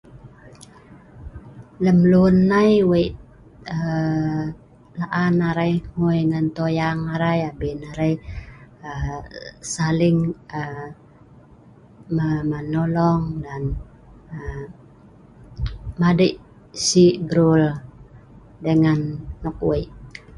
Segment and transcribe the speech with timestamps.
[1.83, 3.07] Lem lun nai wei
[4.99, 8.13] laan arai hngui ngan tuyang arai, abin arai
[9.73, 10.19] saling
[12.49, 13.63] menolong ngan
[16.01, 16.33] madei
[16.85, 17.63] si brul
[18.63, 19.01] dengan(ngan
[19.43, 19.83] )nok wei